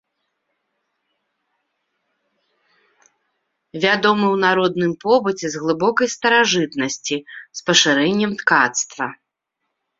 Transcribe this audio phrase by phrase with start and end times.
[3.85, 7.17] Вядомы ў народным побыце з глыбокай старажытнасці
[7.61, 9.07] з пашырэннем ткацтва.